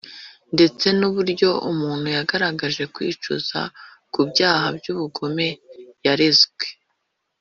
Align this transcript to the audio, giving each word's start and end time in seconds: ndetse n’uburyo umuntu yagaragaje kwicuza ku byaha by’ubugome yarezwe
ndetse 0.55 0.85
n’uburyo 0.99 1.49
umuntu 1.71 2.07
yagaragaje 2.17 2.83
kwicuza 2.93 3.59
ku 4.13 4.19
byaha 4.29 4.67
by’ubugome 4.77 5.47
yarezwe 6.07 6.65